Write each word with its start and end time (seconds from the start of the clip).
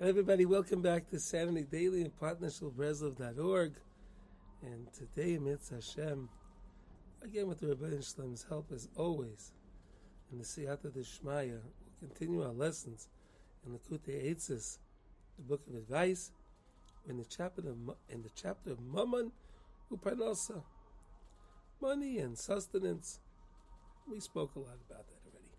Everybody, 0.00 0.46
welcome 0.46 0.80
back 0.80 1.10
to 1.10 1.18
Saturday 1.18 1.64
Daily 1.64 2.02
in 2.02 2.10
partnership 2.12 2.62
with 2.62 2.76
Breslov.org. 2.76 3.72
And 4.62 4.86
today, 4.92 5.38
Mitzvah 5.38 5.74
Hashem, 5.74 6.28
again 7.24 7.48
with 7.48 7.58
the 7.58 7.66
Rebbeinu 7.74 7.98
Shlem's 7.98 8.46
help 8.48 8.70
as 8.72 8.88
always, 8.94 9.50
in 10.30 10.38
the 10.38 10.44
Siyata 10.44 10.96
Deshmaya, 10.96 11.58
we'll 11.58 11.98
continue 11.98 12.44
our 12.44 12.52
lessons 12.52 13.08
in 13.66 13.72
Likutey 13.72 14.30
Eitzos, 14.30 14.78
the 15.36 15.42
book 15.42 15.62
of 15.68 15.74
advice, 15.74 16.30
in 17.08 17.16
the 17.16 17.24
chapter 17.24 17.62
of, 17.62 17.96
in 18.08 18.22
the 18.22 18.30
chapter 18.36 18.70
of 18.70 18.78
Mammon 18.80 19.32
Uparnasa, 19.90 20.62
money 21.82 22.18
and 22.18 22.38
sustenance. 22.38 23.18
We 24.08 24.20
spoke 24.20 24.54
a 24.54 24.60
lot 24.60 24.78
about 24.88 25.08
that 25.08 25.18
already. 25.26 25.50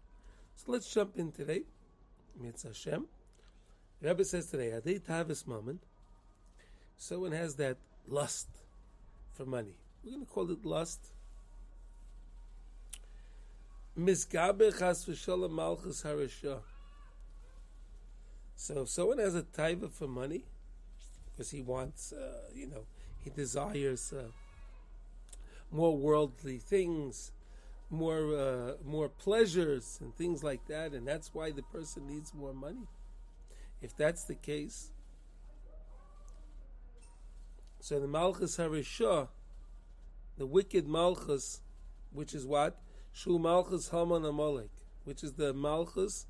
So 0.56 0.72
let's 0.72 0.94
jump 0.94 1.18
in 1.18 1.34
today, 1.34 1.64
Mitzvah 2.42 2.70
Hashem. 2.70 3.08
The 4.02 4.08
Rebbe 4.08 4.24
says 4.24 4.48
today, 4.48 4.70
Adei 4.70 5.02
Tavis 5.02 5.46
Mammon, 5.46 5.80
someone 6.98 7.34
has 7.34 7.56
that 7.56 7.78
lust 8.08 8.48
for 9.34 9.46
money. 9.46 9.76
We're 10.04 10.12
going 10.12 10.26
to 10.26 10.32
call 10.32 10.50
it 10.52 10.66
lust. 10.66 11.00
Misgabe 13.98 14.78
chas 14.78 15.06
v'shalom 15.06 15.52
malchus. 15.52 16.06
So 18.56 18.82
if 18.82 18.90
someone 18.90 19.18
has 19.18 19.36
a 19.36 19.42
taiva 19.44 19.92
for 19.92 20.08
money, 20.08 20.46
because 21.32 21.52
he 21.52 21.62
wants, 21.62 22.14
uh, 22.14 22.50
you 22.54 22.68
know, 22.68 22.86
he 23.24 23.30
desires 23.30 24.14
uh, 24.14 24.24
more 25.72 25.98
worldly 25.98 26.58
things, 26.58 27.32
more 27.90 28.38
uh, 28.38 28.74
more 28.86 29.10
pleasures 29.10 29.98
and 30.02 30.16
things 30.16 30.44
like 30.44 30.68
that, 30.68 30.94
and 30.94 31.08
that's 31.08 31.34
why 31.34 31.52
the 31.52 31.64
person 31.64 32.08
needs 32.08 32.34
more 32.34 32.54
money. 32.54 32.88
If 33.82 33.96
that's 33.96 34.24
the 34.24 34.36
case, 34.36 34.92
so 37.80 38.00
the 38.00 38.08
Malchus 38.08 38.58
Harishah, 38.58 39.30
the 40.38 40.46
wicked 40.46 40.88
Malchus, 40.88 41.62
which 42.12 42.34
is 42.34 42.46
what? 42.46 42.78
Shu 43.12 43.40
Malchus 43.40 43.90
Haman 43.90 44.26
Amalek, 44.26 44.72
which 45.06 45.24
is 45.24 45.34
the 45.34 45.54
Malchus 45.54 46.26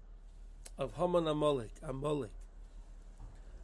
of 0.77 0.95
Haman 0.95 1.27
Amalek, 1.27 1.71
Amalek. 1.81 2.31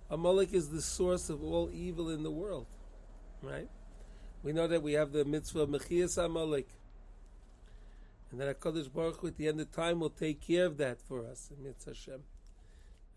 Amalek 0.09 0.53
is 0.53 0.70
the 0.70 0.81
source 0.81 1.30
of 1.30 1.44
all 1.44 1.70
evil 1.72 2.09
in 2.09 2.23
the 2.23 2.31
world, 2.31 2.67
right? 3.42 3.70
We 4.44 4.53
know 4.53 4.67
that 4.67 4.83
we 4.83 4.94
have 4.94 5.11
the 5.11 5.25
mitzvah 5.25 5.61
of 5.61 5.70
Mechias 5.70 6.23
Amalek. 6.23 6.70
And 8.31 8.39
that 8.39 8.59
HaKadosh 8.59 8.94
Baruch 8.94 9.22
Hu 9.22 9.27
at 9.27 9.38
the 9.38 9.47
end 9.47 9.59
of 9.61 9.72
time 9.72 9.99
will 9.99 10.09
take 10.09 10.42
care 10.42 10.66
of 10.66 10.77
that 10.77 10.99
for 11.02 11.25
us, 11.25 11.49
in 11.55 11.64
Mitzvah 11.64 11.92
Hashem. 11.92 12.23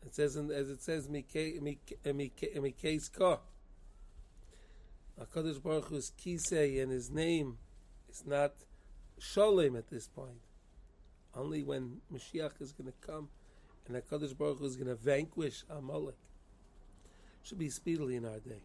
It 0.07 0.15
says, 0.15 0.37
in, 0.37 0.51
as 0.51 0.71
it 0.71 0.81
says, 0.83 1.09
Mikeis 1.09 1.93
Ka. 3.13 3.39
HaKadosh 5.21 5.63
Baruch 5.63 5.89
Hu's 5.89 6.13
Kisei 6.19 6.81
and 6.83 6.93
his 6.93 7.11
name 7.11 7.59
is 8.09 8.25
not 8.25 8.53
Sholem 9.21 9.77
at 9.77 9.89
this 9.89 10.07
point. 10.07 10.41
Only 11.35 11.63
when 11.63 12.01
Mashiach 12.13 12.61
is 12.61 12.73
going 12.73 12.87
to 12.87 13.07
come 13.07 13.29
and 13.89 13.97
HaKadosh 13.97 14.37
Baruch 14.37 14.59
Hu 14.61 14.67
is 14.67 14.77
going 14.77 14.89
to 14.89 14.95
vanquish 14.95 15.65
Amalek. 15.69 16.17
Should 17.43 17.59
be 17.59 17.71
speedily 17.71 18.17
in 18.17 18.25
our 18.25 18.39
day. 18.39 18.63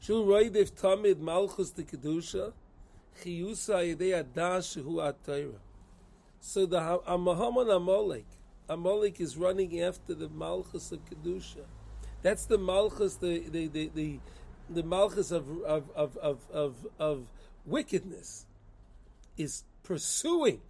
Shul 0.00 0.26
roidev 0.26 0.72
tamid 0.72 1.18
malchus 1.20 1.70
de 1.70 1.82
kedusha, 1.84 2.52
chiyusa 3.22 3.96
yedei 3.96 4.22
adash 4.22 4.76
atayra. 4.76 5.58
So 6.40 6.66
the 6.66 6.78
Amahaman 6.78 7.74
Amalek, 7.74 8.26
Amalek 8.68 9.20
is 9.20 9.36
running 9.36 9.80
after 9.80 10.14
the 10.14 10.28
malchus 10.28 10.92
of 10.92 11.00
kedusha. 11.04 11.64
That's 12.22 12.46
the 12.46 12.58
malchus, 12.58 13.14
the 13.14 13.48
the 13.48 13.68
the 13.68 13.90
the, 13.94 14.20
the 14.68 14.82
malchus 14.82 15.30
of 15.30 15.48
of, 15.62 15.90
of 15.94 16.16
of 16.16 16.40
of 16.52 16.86
of 16.98 17.30
wickedness 17.64 18.46
is 19.36 19.64
pursuing, 19.82 20.60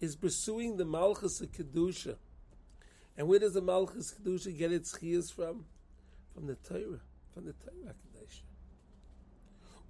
is 0.00 0.16
pursuing 0.16 0.76
the 0.76 0.84
malchus 0.84 1.40
of 1.40 1.52
kedusha. 1.52 2.16
And 3.16 3.28
where 3.28 3.38
does 3.38 3.54
the 3.54 3.62
malchus 3.62 4.14
kedusha 4.14 4.56
get 4.56 4.72
its 4.72 4.98
chiyas 4.98 5.32
from? 5.32 5.66
From 6.34 6.46
the 6.46 6.56
Torah, 6.56 7.00
from 7.34 7.44
the 7.44 7.52
Torah 7.52 7.94
Kedusha. 7.94 8.42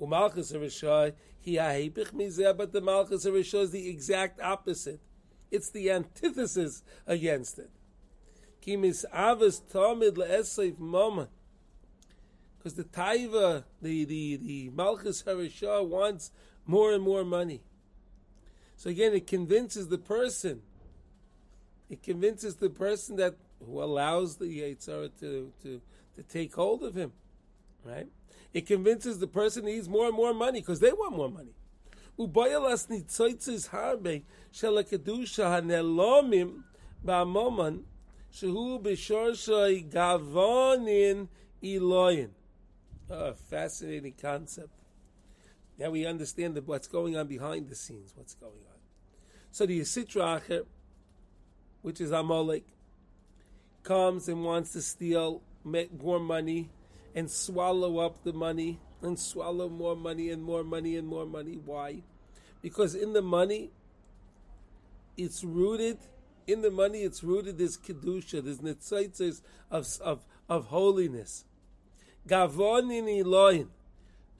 Umalchus 0.00 0.52
Rishai, 0.52 1.12
he 1.40 1.54
ahepich 1.56 2.12
mizeh, 2.12 2.56
but 2.56 2.72
the 2.72 2.80
Malchus 2.80 3.24
Rishai 3.24 3.62
is 3.62 3.70
the 3.70 3.88
exact 3.88 4.40
opposite. 4.40 5.00
It's 5.52 5.70
the 5.70 5.90
antithesis 5.90 6.82
against 7.06 7.58
it. 7.58 7.70
Kimis 8.62 9.04
tamid 9.70 10.78
moment. 10.78 11.30
Because 12.56 12.74
the 12.74 12.84
taiva, 12.84 13.64
the, 13.82 14.04
the, 14.04 14.36
the 14.36 14.70
Malchus 14.70 15.22
Harishah 15.24 15.86
wants 15.86 16.30
more 16.66 16.92
and 16.92 17.02
more 17.02 17.22
money. 17.22 17.60
So 18.76 18.88
again, 18.88 19.12
it 19.12 19.26
convinces 19.26 19.88
the 19.88 19.98
person. 19.98 20.62
It 21.90 22.02
convinces 22.02 22.56
the 22.56 22.70
person 22.70 23.16
that 23.16 23.36
who 23.64 23.82
allows 23.82 24.36
the 24.36 24.46
Yetzer 24.46 24.86
Hara 24.86 25.08
to, 25.20 25.52
to, 25.62 25.80
to 26.16 26.22
take 26.22 26.54
hold 26.54 26.82
of 26.82 26.94
him. 26.94 27.12
Right? 27.84 28.06
It 28.54 28.66
convinces 28.66 29.18
the 29.18 29.26
person 29.26 29.66
needs 29.66 29.88
more 29.88 30.06
and 30.06 30.16
more 30.16 30.32
money 30.32 30.60
because 30.60 30.80
they 30.80 30.92
want 30.92 31.14
more 31.14 31.30
money. 31.30 31.52
Ubayalas 32.18 32.88
nitzoitzis 32.88 33.70
harbe 33.70 34.22
shelakadusha 34.52 35.48
hanelomim 35.50 36.62
ba'amoman 37.04 37.82
shehu 38.32 38.80
b'shorshay 38.82 39.90
gavonin 39.90 41.28
iloyin. 41.62 42.30
A 43.10 43.34
fascinating 43.34 44.14
concept. 44.20 44.70
Now 45.78 45.90
we 45.90 46.06
understand 46.06 46.60
what's 46.66 46.86
going 46.86 47.16
on 47.16 47.26
behind 47.26 47.68
the 47.68 47.74
scenes, 47.74 48.12
what's 48.14 48.34
going 48.34 48.52
on. 48.52 48.78
So 49.50 49.66
the 49.66 49.80
Yisitra 49.80 50.40
Acher, 50.40 50.64
which 51.82 52.00
is 52.00 52.10
Amalek, 52.10 52.64
comes 53.82 54.28
and 54.28 54.44
wants 54.44 54.72
to 54.72 54.82
steal 54.82 55.42
more 55.64 56.20
money 56.20 56.70
and 57.14 57.30
swallow 57.30 57.98
up 57.98 58.22
the 58.22 58.32
money 58.32 58.80
and 59.02 59.18
swallow 59.18 59.68
more 59.68 59.96
money 59.96 60.30
and 60.30 60.42
more 60.42 60.64
money 60.64 60.96
and 60.96 61.06
more 61.06 61.26
money. 61.26 61.58
Why? 61.64 62.02
Because 62.60 62.94
in 62.94 63.12
the 63.12 63.22
money, 63.22 63.70
it's 65.16 65.42
rooted. 65.42 65.98
In 66.46 66.62
the 66.62 66.70
money, 66.70 67.02
it's 67.02 67.22
rooted. 67.22 67.58
There's 67.58 67.76
kedusha. 67.76 68.42
There's 68.42 68.58
nitzaitzes 68.58 69.42
of 69.70 69.86
of 70.00 70.24
of 70.48 70.66
holiness. 70.66 71.44
Gavonin 72.28 73.20
Elohim. 73.20 73.70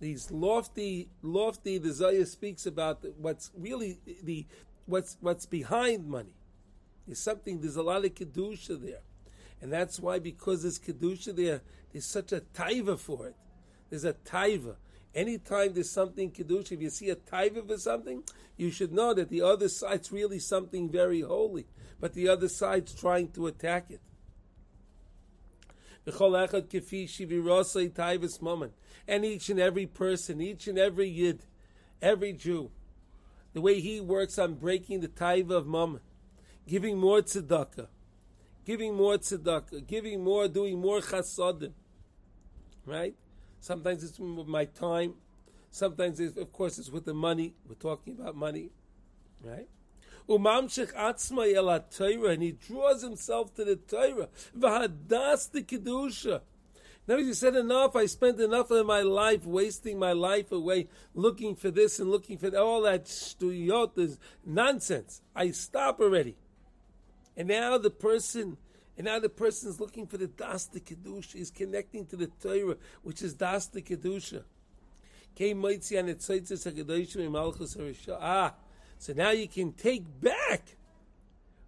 These 0.01 0.31
lofty, 0.31 1.09
lofty. 1.23 1.79
Zayah 1.79 2.27
speaks 2.27 2.67
about 2.67 3.05
what's 3.19 3.51
really 3.57 3.99
the 4.23 4.47
what's 4.87 5.17
what's 5.21 5.47
behind 5.47 6.09
money. 6.09 6.35
There's 7.07 7.21
something. 7.21 7.61
There's 7.61 7.77
a 7.77 7.83
lot 7.83 8.05
of 8.05 8.15
kedusha 8.15 8.81
there. 8.81 9.01
And 9.63 9.73
that's 9.73 10.01
why, 10.01 10.19
because 10.19 10.63
there's 10.63 10.79
Kedusha 10.81 11.35
there, 11.35 11.63
there's 11.93 12.05
such 12.05 12.33
a 12.33 12.41
taiva 12.41 12.99
for 12.99 13.29
it. 13.29 13.37
There's 13.93 14.05
a 14.05 14.15
taiva. 14.15 14.77
Anytime 15.15 15.75
there's 15.75 15.91
something 15.91 16.31
Kedusha, 16.31 16.73
if 16.73 16.81
you 16.81 16.89
see 16.89 17.11
a 17.11 17.17
taiva 17.17 17.69
for 17.69 17.77
something, 17.77 18.25
you 18.57 18.71
should 18.71 18.91
know 18.91 19.13
that 19.13 19.29
the 19.29 19.43
other 19.43 19.69
side's 19.69 20.11
really 20.11 20.39
something 20.39 20.89
very 20.89 21.21
holy. 21.21 21.67
But 22.01 22.15
the 22.15 22.27
other 22.27 22.49
side's 22.49 22.95
trying 22.95 23.33
to 23.33 23.49
attack 23.49 23.91
it. 23.91 24.01
And 29.07 29.25
each 29.27 29.51
and 29.51 29.61
every 29.61 29.85
person, 29.85 30.41
each 30.41 30.69
and 30.69 30.79
every 30.79 31.09
yid, 31.11 31.45
every 32.01 32.33
Jew, 32.33 32.71
the 33.53 33.61
way 33.61 33.79
he 33.79 34.01
works 34.01 34.39
on 34.39 34.55
breaking 34.55 35.01
the 35.01 35.09
taiva 35.09 35.51
of 35.51 35.67
mammon, 35.67 36.01
giving 36.67 36.97
more 36.97 37.21
tzedakah, 37.21 37.89
giving 38.65 38.95
more 38.95 39.19
tzedakah, 39.19 39.87
giving 39.87 40.25
more, 40.25 40.49
doing 40.49 40.81
more 40.81 41.01
chasadim. 41.01 41.73
Right? 42.87 43.15
Sometimes 43.63 44.03
it's 44.03 44.19
with 44.19 44.49
my 44.49 44.65
time. 44.65 45.15
Sometimes, 45.71 46.19
of 46.19 46.53
course, 46.53 46.81
it's 46.81 46.91
with 46.91 47.05
the 47.05 47.15
money. 47.15 47.55
We're 47.69 47.77
talking 47.77 48.19
about 48.19 48.35
money. 48.35 48.71
Right? 49.41 49.69
Umamshich 50.29 50.93
atzma 50.95 51.55
el 51.55 51.81
Torah, 51.89 52.33
and 52.33 52.43
he 52.43 52.51
draws 52.51 53.03
himself 53.03 53.55
to 53.55 53.65
the 53.65 53.77
Torah. 53.77 54.29
V'hadas 54.59 55.53
the 55.53 55.63
kedusha. 55.63 56.41
Now 57.07 57.19
he 57.19 57.33
said 57.35 57.55
enough. 57.55 57.95
I 57.95 58.07
spent 58.07 58.41
enough 58.41 58.73
of 58.73 58.85
my 58.85 59.03
life 59.03 59.47
wasting 59.47 59.97
my 59.97 60.13
life 60.13 60.51
away 60.51 60.89
looking 61.15 61.55
for 61.55 61.71
this 61.71 62.01
and 62.01 62.11
looking 62.11 62.39
for 62.39 62.51
that. 62.51 62.61
all 62.61 62.83
that 62.83 63.05
stuyot 63.05 63.97
is 63.97 64.19
nonsense. 64.45 65.23
I 65.37 65.53
stop 65.53 66.01
already. 66.01 66.35
And 67.37 67.47
now 67.47 67.79
the 67.79 67.91
person, 67.91 68.57
and 68.97 69.07
now 69.07 69.19
the 69.19 69.29
person 69.29 69.71
is 69.71 69.81
looking 69.81 70.07
for 70.07 70.19
the 70.19 70.27
das 70.27 70.67
the 70.67 70.81
kedusha, 70.81 71.37
is 71.37 71.51
connecting 71.51 72.07
to 72.07 72.17
the 72.17 72.27
Torah, 72.27 72.77
which 73.03 73.23
is 73.23 73.35
das 73.35 73.67
the 73.67 73.83
kedusha. 73.83 74.43
Ah, 78.21 78.55
so 78.99 79.13
now 79.15 79.31
you 79.31 79.49
can 79.49 79.73
take 79.73 80.05
back 80.21 80.77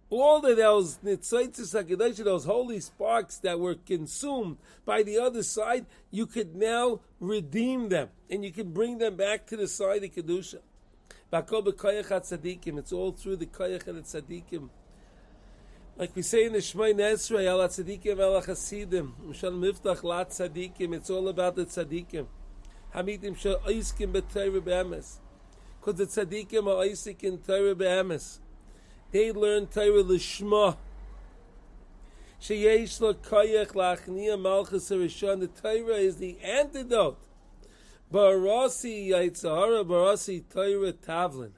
all 0.09 0.45
of 0.45 0.55
those 0.55 0.97
nitzaitis 0.97 2.23
those 2.23 2.45
holy 2.45 2.79
sparks 2.79 3.37
that 3.37 3.59
were 3.59 3.75
consumed 3.75 4.57
by 4.85 5.01
the 5.01 5.17
other 5.17 5.41
side, 5.41 5.85
you 6.11 6.27
could 6.27 6.55
now 6.55 6.99
redeem 7.19 7.89
them 7.89 8.09
and 8.29 8.45
you 8.45 8.51
can 8.51 8.71
bring 8.71 8.99
them 8.99 9.15
back 9.15 9.47
to 9.47 9.57
the 9.57 9.67
side 9.67 10.03
of 10.03 10.11
kedusha. 10.11 10.59
It's 11.33 12.91
all 12.93 13.11
through 13.11 13.35
the 13.37 13.45
koyach 13.47 13.87
and 13.87 13.97
the 13.97 14.03
tzaddikim. 14.03 14.69
Like 15.97 16.13
we 16.13 16.23
say 16.23 16.43
in 16.43 16.51
the 16.51 16.59
Shemoneh 16.59 17.13
Esrei, 17.13 17.45
ala 17.45 17.69
tzaddikim 17.69 18.19
ala 18.19 18.41
chasidim, 18.41 19.13
mishal 19.25 19.53
miftach 19.53 20.03
la 20.03 20.25
tzaddikim, 20.25 20.93
it's 20.93 21.09
all 21.09 21.29
about 21.29 21.55
the 21.55 21.65
tzaddikim. 21.65 22.25
Hamidim 22.93 23.37
shal 23.37 23.59
oiskim 23.59 24.11
b'tayra 24.11 24.61
be'emes. 24.61 25.19
Because 25.79 25.95
the 25.95 26.05
tzaddikim 26.25 26.67
are 26.67 26.85
oisik 26.85 27.23
in 27.23 27.37
Torah 27.37 27.73
be'emes. 27.73 28.39
They 29.11 29.31
learn 29.31 29.67
Torah 29.67 30.03
lishma. 30.03 30.75
Sheyesh 32.41 32.99
lo 32.99 33.13
koyach 33.13 33.71
lachniya 33.71 34.37
malchus 34.37 34.89
harishon. 34.89 35.39
The 35.39 35.47
Torah 35.47 35.95
is 35.95 36.17
the 36.17 36.37
antidote. 36.43 37.15
Barasi 38.11 39.07
Yetzer 39.11 39.55
Hara, 39.55 39.85
Barasi 39.85 40.43
Torah 40.51 40.91
Tavlin. 40.91 41.51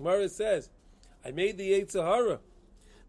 Mara 0.00 0.30
says, 0.30 0.70
I 1.24 1.30
made 1.30 1.58
the 1.58 1.72
Yetzer 1.72 2.02
Hara, 2.02 2.40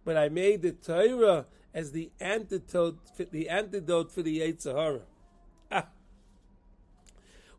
but 0.06 0.18
I 0.18 0.30
made 0.30 0.62
the 0.62 0.72
Torah 0.72 1.46
as 1.74 1.92
the 1.92 2.12
antidote, 2.20 3.00
the 3.32 3.50
antidote 3.50 4.12
for 4.12 4.22
the 4.22 4.40
Yetzer 4.40 4.76
Hara. 4.76 5.02
Ah. 5.72 5.88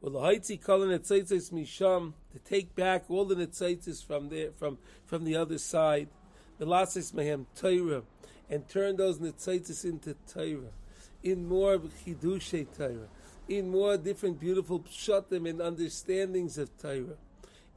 Well, 0.00 0.12
the 0.12 0.20
Haitzi 0.20 0.62
calling 0.62 0.90
it 0.90 1.02
Misham 1.02 2.12
to 2.32 2.38
take 2.38 2.74
back 2.74 3.04
all 3.08 3.24
the 3.24 3.34
Netzaitis 3.34 4.04
from 4.06 4.28
there, 4.28 4.52
from 4.52 4.78
from 5.06 5.24
the 5.24 5.36
other 5.36 5.58
side 5.58 6.08
the 6.58 6.66
Lasis 6.66 7.12
Mehem 7.12 7.46
Torah, 7.56 8.02
and 8.48 8.68
turn 8.68 8.96
those 8.96 9.18
Nitzaitis 9.18 9.84
into 9.84 10.14
Torah, 10.28 10.72
in 11.22 11.46
more 11.48 11.78
Chidushay 11.78 12.66
Torah, 12.76 13.08
in 13.48 13.70
more 13.70 13.96
different 13.96 14.38
beautiful 14.38 14.80
pshatim 14.80 15.48
and 15.48 15.60
understandings 15.60 16.58
of 16.58 16.76
Torah. 16.78 17.16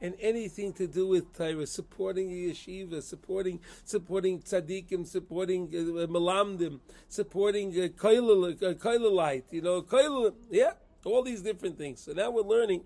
And 0.00 0.14
anything 0.20 0.72
to 0.74 0.86
do 0.86 1.08
with 1.08 1.36
Torah, 1.36 1.66
supporting 1.66 2.28
the 2.28 2.52
yeshiva, 2.52 3.02
supporting 3.02 3.60
supporting 3.84 4.40
tzaddikim, 4.40 5.06
supporting 5.06 5.66
uh, 5.68 6.06
malamdim, 6.06 6.80
supporting 7.08 7.70
uh, 7.72 7.88
koilalite, 7.88 8.62
uh, 8.62 9.46
you 9.50 9.62
know, 9.62 9.82
koilal, 9.82 10.34
yeah, 10.50 10.72
all 11.04 11.22
these 11.22 11.42
different 11.42 11.78
things. 11.78 12.00
So 12.00 12.12
now 12.12 12.30
we're 12.30 12.42
learning 12.42 12.84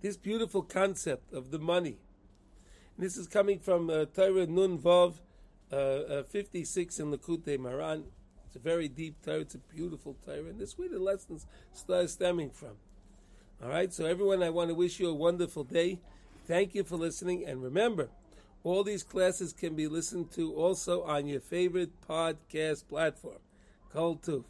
this 0.00 0.16
beautiful 0.16 0.62
concept 0.62 1.32
of 1.32 1.50
the 1.50 1.58
money 1.58 1.98
this 2.98 3.16
is 3.16 3.26
coming 3.26 3.58
from 3.58 3.90
uh, 3.90 4.04
Torah 4.04 4.46
Nun 4.46 4.78
Vav 4.78 5.14
uh, 5.72 5.76
uh, 5.76 6.22
56 6.24 7.00
in 7.00 7.10
Likutei 7.10 7.58
Moharan. 7.58 8.04
It's 8.46 8.56
a 8.56 8.58
very 8.58 8.86
deep 8.88 9.16
Torah. 9.24 9.40
It's 9.40 9.54
a 9.54 9.58
beautiful 9.58 10.16
Torah. 10.24 10.44
And 10.44 10.58
this 10.58 10.70
is 10.70 10.78
where 10.78 10.88
the 10.88 10.98
lessons 10.98 11.46
start 11.72 12.10
stemming 12.10 12.50
from. 12.50 12.76
All 13.62 13.68
right, 13.68 13.92
so 13.92 14.06
everyone, 14.06 14.42
I 14.42 14.50
want 14.50 14.70
to 14.70 14.74
wish 14.74 14.98
you 14.98 15.08
a 15.08 15.14
wonderful 15.14 15.62
day. 15.62 16.00
Thank 16.48 16.74
you 16.74 16.82
for 16.82 16.96
listening. 16.96 17.46
And 17.46 17.62
remember, 17.62 18.08
all 18.64 18.82
these 18.82 19.04
classes 19.04 19.52
can 19.52 19.76
be 19.76 19.86
listened 19.86 20.32
to 20.32 20.52
also 20.52 21.04
on 21.04 21.28
your 21.28 21.38
favorite 21.38 21.92
podcast 22.08 22.88
platform. 22.88 23.38
Kol 23.92 24.16
Tuv. 24.16 24.42